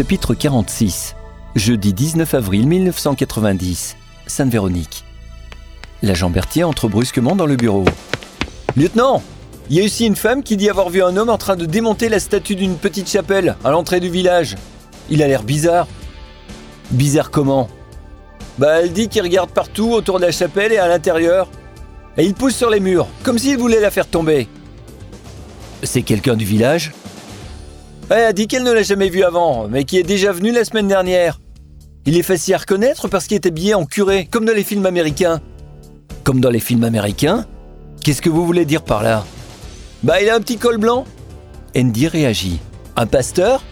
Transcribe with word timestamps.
Chapitre 0.00 0.32
46 0.32 1.14
Jeudi 1.56 1.92
19 1.92 2.32
avril 2.32 2.66
1990 2.66 3.96
Sainte-Véronique 4.26 5.04
L'agent 6.00 6.30
Berthier 6.30 6.64
entre 6.64 6.88
brusquement 6.88 7.36
dans 7.36 7.44
le 7.44 7.54
bureau. 7.54 7.84
Lieutenant 8.76 9.22
Il 9.68 9.76
y 9.76 9.80
a 9.80 9.82
ici 9.82 10.06
une 10.06 10.16
femme 10.16 10.42
qui 10.42 10.56
dit 10.56 10.70
avoir 10.70 10.88
vu 10.88 11.02
un 11.02 11.18
homme 11.18 11.28
en 11.28 11.36
train 11.36 11.54
de 11.54 11.66
démonter 11.66 12.08
la 12.08 12.18
statue 12.18 12.56
d'une 12.56 12.76
petite 12.76 13.10
chapelle 13.10 13.56
à 13.62 13.70
l'entrée 13.72 14.00
du 14.00 14.08
village. 14.08 14.56
Il 15.10 15.22
a 15.22 15.28
l'air 15.28 15.42
bizarre. 15.42 15.86
Bizarre 16.92 17.30
comment 17.30 17.68
Bah 18.56 18.80
elle 18.80 18.94
dit 18.94 19.08
qu'il 19.08 19.20
regarde 19.20 19.50
partout 19.50 19.92
autour 19.92 20.18
de 20.18 20.24
la 20.24 20.32
chapelle 20.32 20.72
et 20.72 20.78
à 20.78 20.88
l'intérieur. 20.88 21.46
Et 22.16 22.24
il 22.24 22.32
pousse 22.32 22.56
sur 22.56 22.70
les 22.70 22.80
murs, 22.80 23.06
comme 23.22 23.38
s'il 23.38 23.58
voulait 23.58 23.80
la 23.80 23.90
faire 23.90 24.06
tomber. 24.06 24.48
C'est 25.82 26.00
quelqu'un 26.00 26.36
du 26.36 26.46
village? 26.46 26.90
Elle 28.10 28.24
a 28.24 28.32
dit 28.32 28.48
qu'elle 28.48 28.64
ne 28.64 28.72
l'a 28.72 28.82
jamais 28.82 29.08
vu 29.08 29.22
avant, 29.22 29.68
mais 29.68 29.84
qui 29.84 29.96
est 29.96 30.02
déjà 30.02 30.32
venu 30.32 30.50
la 30.50 30.64
semaine 30.64 30.88
dernière. 30.88 31.38
Il 32.06 32.18
est 32.18 32.24
facile 32.24 32.54
à 32.54 32.58
reconnaître 32.58 33.06
parce 33.06 33.28
qu'il 33.28 33.36
est 33.36 33.46
habillé 33.46 33.74
en 33.74 33.86
curé, 33.86 34.26
comme 34.28 34.44
dans 34.44 34.52
les 34.52 34.64
films 34.64 34.84
américains. 34.84 35.40
Comme 36.24 36.40
dans 36.40 36.50
les 36.50 36.58
films 36.58 36.82
américains? 36.82 37.46
Qu'est-ce 38.02 38.20
que 38.20 38.28
vous 38.28 38.44
voulez 38.44 38.64
dire 38.64 38.82
par 38.82 39.04
là? 39.04 39.24
Bah 40.02 40.20
il 40.20 40.28
a 40.28 40.34
un 40.34 40.40
petit 40.40 40.56
col 40.56 40.78
blanc. 40.78 41.04
Andy 41.76 42.08
réagit. 42.08 42.58
Un 42.96 43.06
pasteur? 43.06 43.62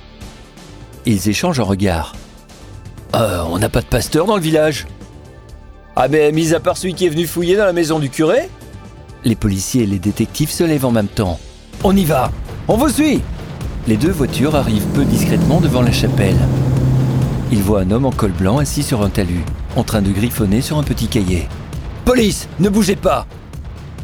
Ils 1.05 1.29
échangent 1.29 1.59
un 1.59 1.65
regard. 1.65 2.15
Euh, 3.17 3.43
on 3.51 3.59
n'a 3.59 3.69
pas 3.69 3.81
de 3.81 3.87
pasteur 3.87 4.27
dans 4.27 4.37
le 4.37 4.43
village. 4.43 4.87
Ah 5.97 6.07
ben, 6.07 6.33
mis 6.33 6.55
à 6.55 6.61
part 6.61 6.77
celui 6.77 6.95
qui 6.95 7.07
est 7.07 7.11
venu 7.11 7.27
fouiller 7.27 7.57
dans 7.57 7.65
la 7.65 7.73
maison 7.73 7.99
du 7.99 8.09
curé 8.09 8.49
Les 9.25 9.35
policiers 9.35 9.83
et 9.83 9.87
les 9.87 9.99
détectives 9.99 10.51
se 10.51 10.63
lèvent 10.63 10.85
en 10.85 10.93
même 10.93 11.09
temps. 11.09 11.41
On 11.83 11.97
y 11.97 12.05
va 12.05 12.31
On 12.69 12.77
vous 12.77 12.89
suit 12.89 13.21
Les 13.89 13.97
deux 13.97 14.11
voitures 14.11 14.55
arrivent 14.55 14.87
peu 14.89 15.07
discrètement 15.07 15.63
devant 15.63 15.81
la 15.81 15.93
chapelle. 15.93 16.37
Ils 17.51 17.63
voient 17.63 17.81
un 17.81 17.91
homme 17.91 18.05
en 18.05 18.11
col 18.11 18.33
blanc 18.33 18.59
assis 18.59 18.83
sur 18.83 19.01
un 19.01 19.09
talus, 19.09 19.47
en 19.77 19.83
train 19.83 20.03
de 20.03 20.13
griffonner 20.13 20.61
sur 20.61 20.77
un 20.77 20.83
petit 20.83 21.09
cahier. 21.09 21.49
Police 22.05 22.49
Ne 22.61 22.69
bougez 22.69 22.97
pas 22.97 23.27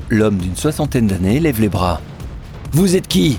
L'homme 0.09 0.39
d'une 0.39 0.57
soixantaine 0.57 1.07
d'années 1.07 1.39
lève 1.39 1.61
les 1.61 1.69
bras. 1.69 2.01
Vous 2.73 2.97
êtes 2.97 3.07
qui? 3.07 3.39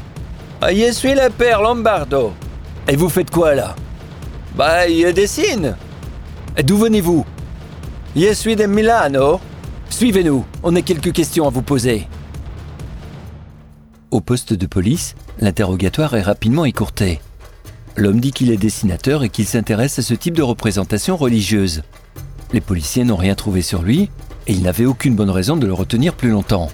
Ah, 0.62 0.72
Je 0.72 0.92
suis 0.92 1.16
le 1.16 1.32
père 1.32 1.64
Lombardo. 1.64 2.34
Et 2.88 2.96
vous 2.96 3.10
faites 3.10 3.32
quoi 3.32 3.56
là? 3.56 3.76
Bah, 4.56 4.88
je 4.88 5.12
dessine. 5.12 5.76
D'où 6.64 6.78
venez-vous? 6.78 7.26
Je 8.16 8.32
suis 8.36 8.56
de 8.56 8.68
Milano. 8.68 9.40
Suivez-nous, 9.90 10.46
on 10.62 10.76
a 10.76 10.84
quelques 10.84 11.12
questions 11.12 11.48
à 11.48 11.50
vous 11.50 11.64
poser. 11.64 12.08
Au 14.12 14.22
poste 14.22 14.54
de 14.54 14.68
police, 14.68 15.16
l'interrogatoire 15.40 16.16
est 16.16 16.22
rapidement 16.22 16.66
écourté. 16.66 17.20
L'homme 17.98 18.20
dit 18.20 18.32
qu'il 18.32 18.52
est 18.52 18.58
dessinateur 18.58 19.24
et 19.24 19.30
qu'il 19.30 19.46
s'intéresse 19.46 20.00
à 20.00 20.02
ce 20.02 20.14
type 20.14 20.36
de 20.36 20.44
représentation 20.44 21.16
religieuse. 21.16 21.84
Les 22.52 22.62
policiers 22.62 23.04
n'ont 23.04 23.16
rien 23.16 23.36
trouvé 23.36 23.62
sur 23.62 23.82
lui 23.82 24.10
et 24.48 24.54
ils 24.54 24.64
n'avaient 24.64 24.86
aucune 24.86 25.16
bonne 25.16 25.30
raison 25.30 25.58
de 25.58 25.66
le 25.66 25.74
retenir 25.74 26.14
plus 26.14 26.30
longtemps. 26.30 26.70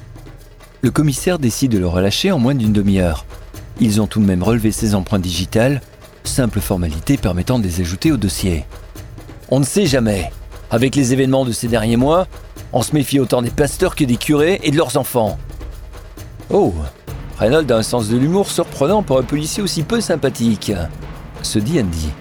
Le 0.82 0.92
commissaire 0.92 1.38
décide 1.38 1.72
de 1.72 1.78
le 1.78 1.88
relâcher 1.88 2.32
en 2.32 2.40
moins 2.40 2.56
d'une 2.56 2.74
demi-heure. 2.74 3.26
Ils 3.80 4.02
ont 4.02 4.08
tout 4.08 4.20
de 4.20 4.26
même 4.26 4.44
relevé 4.44 4.72
ses 4.72 4.96
empreintes 4.96 5.22
digitales, 5.22 5.82
simple 6.24 6.60
formalité 6.60 7.18
permettant 7.18 7.60
de 7.60 7.64
les 7.64 7.82
ajouter 7.82 8.12
au 8.12 8.18
dossier. 8.18 8.66
On 9.50 9.60
ne 9.60 9.66
sait 9.66 9.86
jamais. 9.86 10.32
Avec 10.72 10.96
les 10.96 11.14
événements 11.14 11.46
de 11.46 11.52
ces 11.52 11.68
derniers 11.68 11.98
mois, 11.98 12.28
on 12.74 12.82
se 12.82 12.96
méfie 12.96 13.20
autant 13.20 13.42
des 13.42 13.50
pasteurs 13.50 13.96
que 13.96 14.04
des 14.04 14.16
curés 14.16 14.60
et 14.64 14.72
de 14.72 14.78
leurs 14.78 14.98
enfants. 14.98 15.38
Oh, 16.50 16.74
Reynolds 17.42 17.72
a 17.72 17.78
un 17.78 17.82
sens 17.82 18.08
de 18.08 18.18
l'humour 18.18 18.52
surprenant 18.52 19.02
pour 19.02 19.18
un 19.18 19.24
policier 19.24 19.64
aussi 19.64 19.82
peu 19.82 20.00
sympathique, 20.00 20.74
se 21.42 21.58
dit 21.58 21.82
Andy. 21.82 22.12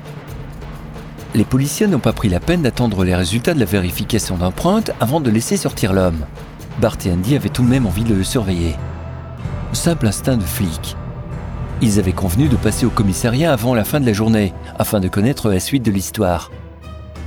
Les 1.34 1.44
policiers 1.44 1.86
n'ont 1.86 1.98
pas 1.98 2.14
pris 2.14 2.30
la 2.30 2.40
peine 2.40 2.62
d'attendre 2.62 3.04
les 3.04 3.14
résultats 3.14 3.52
de 3.52 3.60
la 3.60 3.66
vérification 3.66 4.38
d'empreintes 4.38 4.92
avant 4.98 5.20
de 5.20 5.30
laisser 5.30 5.58
sortir 5.58 5.92
l'homme. 5.92 6.24
Bart 6.80 6.96
et 7.04 7.12
Andy 7.12 7.36
avaient 7.36 7.50
tout 7.50 7.62
de 7.62 7.68
même 7.68 7.84
envie 7.84 8.02
de 8.02 8.14
le 8.14 8.24
surveiller. 8.24 8.76
Simple 9.74 10.06
instinct 10.06 10.38
de 10.38 10.42
flic. 10.42 10.96
Ils 11.82 11.98
avaient 11.98 12.12
convenu 12.12 12.48
de 12.48 12.56
passer 12.56 12.86
au 12.86 12.90
commissariat 12.90 13.52
avant 13.52 13.74
la 13.74 13.84
fin 13.84 14.00
de 14.00 14.06
la 14.06 14.14
journée, 14.14 14.54
afin 14.78 15.00
de 15.00 15.08
connaître 15.08 15.50
la 15.50 15.60
suite 15.60 15.82
de 15.82 15.90
l'histoire. 15.90 16.50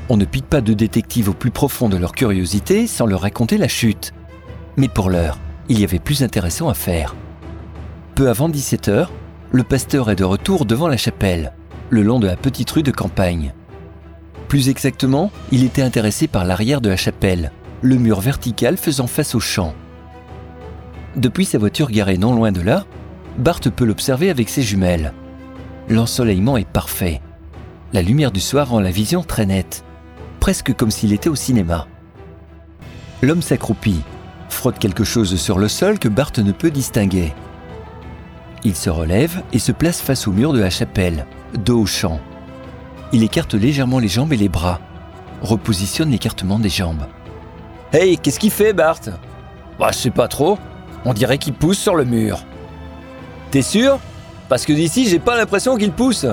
On 0.09 0.17
ne 0.17 0.25
pique 0.25 0.49
pas 0.49 0.61
de 0.61 0.73
détectives 0.73 1.29
au 1.29 1.33
plus 1.33 1.51
profond 1.51 1.89
de 1.89 1.97
leur 1.97 2.13
curiosité 2.13 2.87
sans 2.87 3.05
leur 3.05 3.21
raconter 3.21 3.59
la 3.59 3.67
chute. 3.67 4.13
Mais 4.77 4.87
pour 4.87 5.11
l'heure, 5.11 5.37
il 5.69 5.79
y 5.79 5.83
avait 5.83 5.99
plus 5.99 6.23
intéressant 6.23 6.69
à 6.69 6.73
faire. 6.73 7.13
Peu 8.15 8.29
avant 8.29 8.47
17h, 8.47 9.07
le 9.51 9.63
pasteur 9.63 10.11
est 10.11 10.15
de 10.15 10.23
retour 10.23 10.65
devant 10.65 10.87
la 10.87 10.97
chapelle, 10.97 11.51
le 11.89 12.03
long 12.03 12.19
de 12.19 12.27
la 12.27 12.35
petite 12.35 12.69
rue 12.69 12.83
de 12.83 12.91
campagne. 12.91 13.53
Plus 14.47 14.69
exactement, 14.69 15.31
il 15.51 15.63
était 15.63 15.81
intéressé 15.81 16.27
par 16.27 16.45
l'arrière 16.45 16.79
de 16.79 16.89
la 16.89 16.95
chapelle, 16.95 17.51
le 17.81 17.95
mur 17.95 18.19
vertical 18.21 18.77
faisant 18.77 19.07
face 19.07 19.33
au 19.33 19.39
champ. 19.39 19.73
Depuis 21.15 21.45
sa 21.45 21.57
voiture 21.57 21.89
garée 21.89 22.19
non 22.19 22.35
loin 22.35 22.51
de 22.51 22.61
là, 22.61 22.85
Bart 23.39 23.61
peut 23.61 23.85
l'observer 23.85 24.29
avec 24.29 24.47
ses 24.49 24.61
jumelles. 24.61 25.11
L'ensoleillement 25.89 26.57
est 26.57 26.69
parfait. 26.69 27.19
La 27.93 28.03
lumière 28.03 28.31
du 28.31 28.41
soir 28.41 28.69
rend 28.69 28.79
la 28.79 28.91
vision 28.91 29.23
très 29.23 29.47
nette, 29.47 29.83
presque 30.39 30.75
comme 30.75 30.91
s'il 30.91 31.13
était 31.13 31.29
au 31.29 31.35
cinéma. 31.35 31.87
L'homme 33.23 33.41
s'accroupit, 33.41 34.01
frotte 34.49 34.77
quelque 34.77 35.03
chose 35.03 35.35
sur 35.35 35.57
le 35.57 35.67
sol 35.67 35.97
que 35.97 36.09
Bart 36.09 36.33
ne 36.37 36.51
peut 36.51 36.69
distinguer. 36.69 37.33
Il 38.65 38.75
se 38.75 38.89
relève 38.89 39.43
et 39.51 39.59
se 39.59 39.71
place 39.71 39.99
face 39.99 40.27
au 40.27 40.31
mur 40.31 40.53
de 40.53 40.59
la 40.59 40.69
chapelle, 40.69 41.25
dos 41.57 41.81
au 41.81 41.85
champ. 41.85 42.19
Il 43.11 43.23
écarte 43.23 43.53
légèrement 43.53 43.99
les 43.99 44.07
jambes 44.07 44.31
et 44.33 44.37
les 44.37 44.49
bras, 44.49 44.79
repositionne 45.41 46.11
l'écartement 46.11 46.59
des 46.59 46.69
jambes. 46.69 47.05
Hey, 47.91 48.17
qu'est-ce 48.17 48.39
qu'il 48.39 48.51
fait, 48.51 48.73
Bart? 48.73 49.01
Bah, 49.77 49.89
je 49.91 49.97
sais 49.97 50.09
pas 50.09 50.27
trop. 50.27 50.57
On 51.05 51.13
dirait 51.13 51.37
qu'il 51.37 51.53
pousse 51.53 51.77
sur 51.77 51.95
le 51.95 52.05
mur. 52.05 52.39
T'es 53.51 53.61
sûr? 53.61 53.99
Parce 54.47 54.65
que 54.65 54.73
d'ici, 54.73 55.07
j'ai 55.07 55.19
pas 55.19 55.37
l'impression 55.37 55.77
qu'il 55.77 55.91
pousse. 55.91 56.25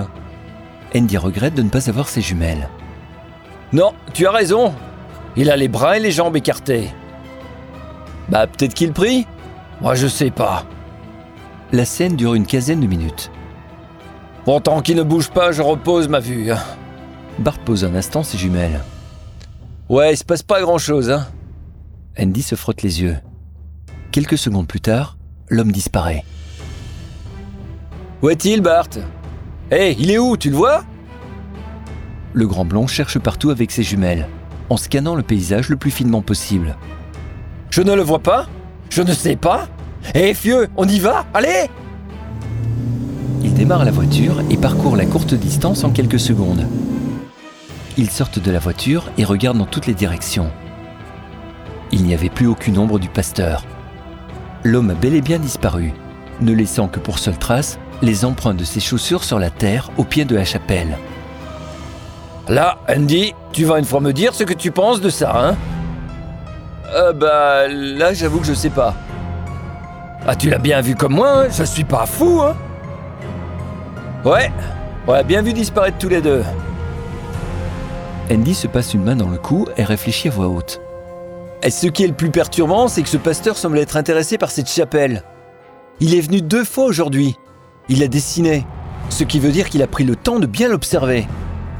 Andy 0.94 1.16
regrette 1.16 1.54
de 1.54 1.62
ne 1.62 1.68
pas 1.68 1.88
avoir 1.88 2.08
ses 2.08 2.20
jumelles. 2.20 2.68
Non, 3.72 3.92
tu 4.14 4.26
as 4.26 4.32
raison. 4.32 4.72
Il 5.36 5.50
a 5.50 5.56
les 5.56 5.68
bras 5.68 5.96
et 5.96 6.00
les 6.00 6.10
jambes 6.12 6.36
écartés. 6.36 6.90
Bah, 8.28 8.46
peut-être 8.46 8.74
qu'il 8.74 8.92
prie? 8.92 9.26
Moi, 9.80 9.96
je 9.96 10.06
sais 10.06 10.30
pas. 10.30 10.64
La 11.72 11.84
scène 11.84 12.16
dure 12.16 12.34
une 12.34 12.46
quinzaine 12.46 12.80
de 12.80 12.86
minutes. 12.86 13.30
Bon, 14.44 14.60
tant 14.60 14.80
qu'il 14.82 14.96
ne 14.96 15.02
bouge 15.02 15.30
pas, 15.30 15.52
je 15.52 15.62
repose 15.62 16.08
ma 16.08 16.18
vue. 16.18 16.50
Bart 17.38 17.58
pose 17.60 17.84
un 17.84 17.94
instant 17.94 18.24
ses 18.24 18.38
jumelles. 18.38 18.80
Ouais, 19.88 20.12
il 20.12 20.16
se 20.16 20.24
passe 20.24 20.42
pas 20.42 20.60
grand-chose, 20.60 21.10
hein. 21.10 21.26
Andy 22.18 22.42
se 22.42 22.56
frotte 22.56 22.82
les 22.82 23.02
yeux. 23.02 23.16
Quelques 24.10 24.38
secondes 24.38 24.66
plus 24.66 24.80
tard, 24.80 25.16
l'homme 25.48 25.70
disparaît. 25.70 26.24
Où 28.22 28.30
est-il, 28.30 28.60
Bart? 28.60 28.88
Hé, 29.70 29.94
il 29.98 30.10
est 30.10 30.18
où 30.18 30.36
Tu 30.36 30.50
le 30.50 30.56
vois? 30.56 30.82
Le 32.32 32.46
grand 32.46 32.64
blond 32.64 32.88
cherche 32.88 33.18
partout 33.18 33.50
avec 33.50 33.70
ses 33.70 33.84
jumelles, 33.84 34.28
en 34.68 34.76
scannant 34.76 35.14
le 35.14 35.22
paysage 35.22 35.68
le 35.68 35.76
plus 35.76 35.90
finement 35.92 36.22
possible. 36.22 36.76
Je 37.70 37.82
ne 37.82 37.94
le 37.94 38.02
vois 38.02 38.18
pas? 38.18 38.46
Je 38.88 39.02
ne 39.02 39.12
sais 39.12 39.36
pas? 39.36 39.68
Hé, 40.14 40.34
fieux, 40.34 40.68
on 40.76 40.88
y 40.88 40.98
va 40.98 41.24
Allez 41.34 41.70
Il 43.42 43.54
démarre 43.54 43.84
la 43.84 43.90
voiture 43.90 44.42
et 44.50 44.56
parcourt 44.56 44.96
la 44.96 45.06
courte 45.06 45.34
distance 45.34 45.84
en 45.84 45.90
quelques 45.90 46.20
secondes. 46.20 46.66
Ils 47.96 48.10
sortent 48.10 48.38
de 48.38 48.50
la 48.50 48.58
voiture 48.58 49.10
et 49.18 49.24
regardent 49.24 49.58
dans 49.58 49.66
toutes 49.66 49.86
les 49.86 49.94
directions. 49.94 50.50
Il 51.92 52.04
n'y 52.04 52.14
avait 52.14 52.28
plus 52.28 52.46
aucune 52.46 52.78
ombre 52.78 52.98
du 52.98 53.08
pasteur. 53.08 53.64
L'homme 54.64 54.90
a 54.90 54.94
bel 54.94 55.14
et 55.14 55.20
bien 55.20 55.38
disparu, 55.38 55.92
ne 56.40 56.52
laissant 56.52 56.88
que 56.88 56.98
pour 56.98 57.18
seule 57.18 57.38
trace 57.38 57.78
les 58.02 58.24
empreintes 58.24 58.56
de 58.56 58.64
ses 58.64 58.80
chaussures 58.80 59.24
sur 59.24 59.38
la 59.38 59.50
terre 59.50 59.90
au 59.96 60.04
pied 60.04 60.24
de 60.24 60.34
la 60.34 60.44
chapelle. 60.44 60.96
Là, 62.48 62.78
Andy, 62.88 63.34
tu 63.52 63.64
vas 63.64 63.78
une 63.78 63.84
fois 63.84 64.00
me 64.00 64.12
dire 64.12 64.34
ce 64.34 64.44
que 64.44 64.54
tu 64.54 64.70
penses 64.70 65.00
de 65.00 65.10
ça, 65.10 65.32
hein? 65.36 65.56
Euh, 66.94 67.12
bah, 67.12 67.68
là, 67.68 68.12
j'avoue 68.12 68.40
que 68.40 68.46
je 68.46 68.54
sais 68.54 68.70
pas. 68.70 68.94
Ah, 70.32 70.36
tu 70.36 70.48
l'as 70.48 70.58
bien 70.58 70.80
vu 70.80 70.94
comme 70.94 71.14
moi, 71.14 71.46
hein 71.46 71.48
je 71.50 71.64
suis 71.64 71.82
pas 71.82 72.06
fou, 72.06 72.40
hein 72.40 72.54
Ouais, 74.24 74.52
ouais, 75.08 75.24
bien 75.24 75.42
vu 75.42 75.52
disparaître 75.52 75.98
tous 75.98 76.08
les 76.08 76.20
deux. 76.20 76.44
Andy 78.30 78.54
se 78.54 78.68
passe 78.68 78.94
une 78.94 79.02
main 79.02 79.16
dans 79.16 79.28
le 79.28 79.38
cou 79.38 79.66
et 79.76 79.82
réfléchit 79.82 80.28
à 80.28 80.30
voix 80.30 80.46
haute. 80.46 80.80
Et 81.64 81.70
ce 81.70 81.88
qui 81.88 82.04
est 82.04 82.06
le 82.06 82.14
plus 82.14 82.30
perturbant, 82.30 82.86
c'est 82.86 83.02
que 83.02 83.08
ce 83.08 83.16
pasteur 83.16 83.56
semble 83.56 83.80
être 83.80 83.96
intéressé 83.96 84.38
par 84.38 84.52
cette 84.52 84.70
chapelle. 84.70 85.24
Il 85.98 86.14
est 86.14 86.20
venu 86.20 86.42
deux 86.42 86.62
fois 86.62 86.84
aujourd'hui. 86.84 87.36
Il 87.88 88.00
a 88.04 88.06
dessiné, 88.06 88.64
ce 89.08 89.24
qui 89.24 89.40
veut 89.40 89.50
dire 89.50 89.68
qu'il 89.68 89.82
a 89.82 89.88
pris 89.88 90.04
le 90.04 90.14
temps 90.14 90.38
de 90.38 90.46
bien 90.46 90.68
l'observer. 90.68 91.26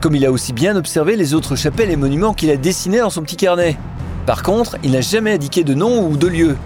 Comme 0.01 0.17
il 0.17 0.27
a 0.27 0.33
aussi 0.33 0.53
bien 0.53 0.75
observé 0.75 1.15
les 1.15 1.35
autres 1.35 1.55
chapelles 1.55 1.93
et 1.93 1.97
monuments 1.97 2.35
qu'il 2.35 2.51
a 2.51 2.57
dessinés 2.57 2.99
dans 2.99 3.11
son 3.11 3.23
petit 3.23 3.37
carnet. 3.37 3.77
Par 4.27 4.43
contre, 4.43 4.77
il 4.83 4.91
n'a 4.91 5.03
jamais 5.03 5.35
indiqué 5.35 5.63
de 5.63 5.75
nom 5.75 6.05
ou 6.05 6.17
de 6.17 6.27
lieu. 6.27 6.57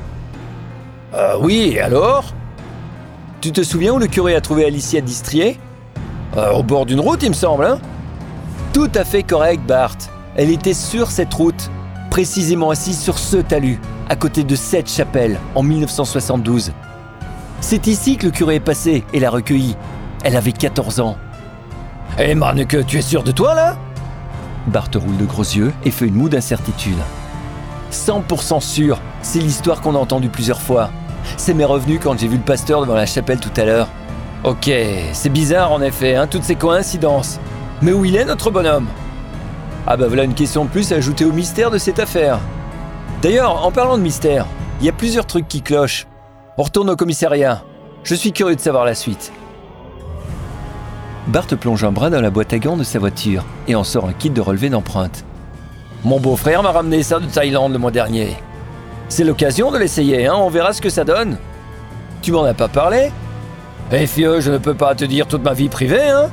Euh, 1.14 1.37
oui, 1.40 1.78
alors? 1.78 2.25
Tu 3.40 3.52
te 3.52 3.62
souviens 3.62 3.93
où 3.93 3.99
le 3.99 4.08
curé 4.08 4.34
a 4.34 4.40
trouvé 4.40 4.64
Alicia 4.64 5.00
Distrier? 5.00 5.61
Euh, 6.37 6.50
au 6.52 6.64
bord 6.64 6.87
d'une 6.87 6.99
route, 6.99 7.22
il 7.22 7.28
me 7.28 7.34
semble, 7.34 7.64
hein? 7.64 7.78
Tout 8.72 8.90
à 8.96 9.05
fait 9.05 9.22
correct, 9.22 9.62
Bart. 9.64 9.96
Elle 10.34 10.50
était 10.50 10.75
sur 10.75 11.12
cette 11.12 11.32
route, 11.32 11.70
précisément 12.11 12.70
assise 12.70 12.99
sur 12.99 13.19
ce 13.19 13.37
talus, 13.37 13.78
à 14.08 14.16
côté 14.16 14.43
de 14.43 14.56
cette 14.56 14.90
chapelle, 14.90 15.38
en 15.55 15.62
1972. 15.62 16.72
C'est 17.61 17.87
ici 17.87 18.16
que 18.16 18.26
le 18.26 18.32
curé 18.32 18.56
est 18.56 18.61
passé 18.61 19.05
et 19.12 19.20
l'a 19.20 19.31
recueillie. 19.31 19.76
Elle 20.25 20.37
avait 20.37 20.50
14 20.52 20.99
ans. 20.99 21.16
Eh 22.19 22.32
hey, 22.32 22.66
tu 22.88 22.99
es 22.99 23.02
sûr 23.02 23.22
de 23.22 23.31
toi 23.31 23.55
là? 23.55 23.76
Bart 24.66 24.88
roule 24.94 25.16
de 25.16 25.26
gros 25.26 25.43
yeux 25.43 25.72
et 25.84 25.93
fait 25.93 26.06
une 26.06 26.14
moue 26.14 26.28
d'incertitude. 26.28 26.99
100% 27.93 28.61
sûr, 28.61 29.00
c'est 29.22 29.38
l'histoire 29.38 29.81
qu'on 29.81 29.94
a 29.94 29.99
entendue 29.99 30.28
plusieurs 30.28 30.61
fois. 30.61 30.90
C'est 31.37 31.55
mes 31.55 31.65
revenus 31.65 32.00
quand 32.03 32.19
j'ai 32.19 32.29
vu 32.29 32.37
le 32.37 32.43
pasteur 32.43 32.81
devant 32.81 32.94
la 32.94 33.06
chapelle 33.06 33.41
tout 33.41 33.53
à 33.56 33.65
l'heure. 33.65 33.88
Ok, 34.44 34.71
c'est 35.12 35.31
bizarre 35.31 35.73
en 35.73 35.81
effet, 35.81 36.17
hein, 36.17 36.26
toutes 36.26 36.44
ces 36.44 36.55
coïncidences. 36.55 37.41
Mais 37.82 37.93
où 37.93 38.05
il 38.05 38.17
est 38.17 38.25
notre 38.25 38.50
bonhomme? 38.50 38.87
Ah 39.87 39.97
bah 39.97 40.06
voilà 40.09 40.25
une 40.25 40.35
question 40.35 40.65
de 40.65 40.71
plus 40.71 40.93
à 40.93 40.97
ajouter 40.97 41.25
au 41.25 41.32
mystère 41.32 41.71
de 41.71 41.79
cette 41.79 41.99
affaire. 41.99 42.38
D'ailleurs, 43.23 43.65
en 43.65 43.71
parlant 43.71 43.97
de 43.97 44.03
mystère, 44.03 44.47
il 44.81 44.87
y 44.87 44.88
a 44.88 44.93
plusieurs 44.93 45.26
trucs 45.26 45.49
qui 45.49 45.62
clochent. 45.62 46.06
On 46.59 46.62
retourne 46.62 46.91
au 46.91 46.97
commissariat. 46.97 47.62
Je 48.03 48.15
suis 48.15 48.32
curieux 48.32 48.56
de 48.56 48.61
savoir 48.61 48.85
la 48.85 48.94
suite. 48.94 49.32
Bart 51.26 51.47
plonge 51.47 51.85
un 51.85 51.93
bras 51.93 52.11
dans 52.11 52.21
la 52.21 52.31
boîte 52.31 52.53
à 52.53 52.59
gants 52.59 52.76
de 52.76 52.85
sa 52.85 52.99
voiture 52.99 53.44
et 53.67 53.75
en 53.75 53.85
sort 53.85 54.06
un 54.06 54.12
kit 54.12 54.29
de 54.29 54.41
relevé 54.43 54.69
d'empreintes. 54.69 55.25
Mon 56.05 56.21
beau-frère 56.21 56.62
m'a 56.62 56.71
ramené 56.71 57.03
ça 57.03 57.19
de 57.19 57.25
Thaïlande 57.25 57.73
le 57.73 57.79
mois 57.79 57.91
dernier. 57.91 58.37
C'est 59.14 59.22
l'occasion 59.22 59.70
de 59.70 59.78
l'essayer, 59.78 60.26
hein, 60.26 60.34
on 60.34 60.49
verra 60.49 60.72
ce 60.72 60.82
que 60.82 60.88
ça 60.88 61.05
donne. 61.05 61.38
Tu 62.20 62.32
m'en 62.32 62.43
as 62.43 62.52
pas 62.52 62.66
parlé? 62.66 63.12
Eh 63.93 64.08
fieu, 64.08 64.40
je 64.40 64.50
ne 64.50 64.58
peux 64.58 64.75
pas 64.75 64.96
te 64.96 65.05
dire 65.05 65.28
toute 65.28 65.44
ma 65.44 65.52
vie 65.52 65.69
privée, 65.69 66.02
hein 66.02 66.31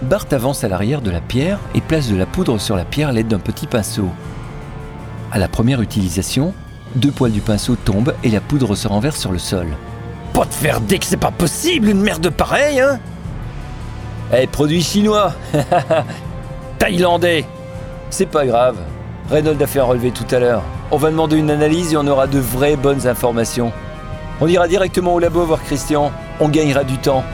Bart 0.00 0.24
avance 0.30 0.64
à 0.64 0.68
l'arrière 0.68 1.02
de 1.02 1.10
la 1.10 1.20
pierre 1.20 1.58
et 1.74 1.82
place 1.82 2.08
de 2.08 2.16
la 2.16 2.24
poudre 2.24 2.56
sur 2.58 2.76
la 2.76 2.86
pierre 2.86 3.10
à 3.10 3.12
l'aide 3.12 3.28
d'un 3.28 3.40
petit 3.40 3.66
pinceau. 3.66 4.08
À 5.32 5.38
la 5.38 5.48
première 5.48 5.82
utilisation, 5.82 6.54
deux 6.94 7.10
poils 7.10 7.30
du 7.30 7.42
pinceau 7.42 7.76
tombent 7.76 8.14
et 8.24 8.30
la 8.30 8.40
poudre 8.40 8.74
se 8.74 8.88
renverse 8.88 9.20
sur 9.20 9.30
le 9.30 9.38
sol. 9.38 9.66
Pas 10.32 10.46
te 10.46 10.54
faire 10.54 10.80
dès 10.80 10.98
que 10.98 11.04
c'est 11.04 11.18
pas 11.18 11.30
possible, 11.30 11.90
une 11.90 12.00
merde 12.00 12.30
pareille, 12.30 12.80
hein 12.80 13.00
Eh, 14.34 14.46
produit 14.46 14.82
chinois 14.82 15.34
Thaïlandais 16.78 17.44
C'est 18.08 18.30
pas 18.30 18.46
grave. 18.46 18.78
Reynolds 19.30 19.62
a 19.62 19.66
fait 19.66 19.80
un 19.80 19.84
relevé 19.84 20.10
tout 20.10 20.34
à 20.34 20.38
l'heure. 20.38 20.62
On 20.94 20.96
va 20.96 21.10
demander 21.10 21.36
une 21.38 21.50
analyse 21.50 21.92
et 21.92 21.96
on 21.96 22.06
aura 22.06 22.28
de 22.28 22.38
vraies 22.38 22.76
bonnes 22.76 23.08
informations. 23.08 23.72
On 24.40 24.46
ira 24.46 24.68
directement 24.68 25.12
au 25.14 25.18
labo 25.18 25.44
voir 25.44 25.60
Christian. 25.60 26.12
On 26.38 26.48
gagnera 26.48 26.84
du 26.84 26.98
temps. 26.98 27.24